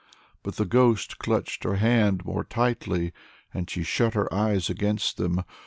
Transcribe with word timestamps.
but 0.41 0.55
the 0.55 0.65
ghost 0.65 1.19
clutched 1.19 1.63
her 1.63 1.75
hand 1.75 2.25
more 2.25 2.43
tightly, 2.43 3.13
and 3.53 3.69
she 3.69 3.83
shut 3.83 4.15
her 4.15 4.33
eyes 4.33 4.67
against 4.67 5.17
them. 5.17 5.43